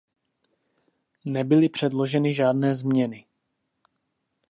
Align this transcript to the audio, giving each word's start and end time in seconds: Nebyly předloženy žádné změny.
Nebyly 1.25 1.69
předloženy 1.69 2.33
žádné 2.33 2.75
změny. 2.75 3.25